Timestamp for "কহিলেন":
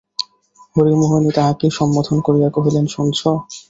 2.55-2.85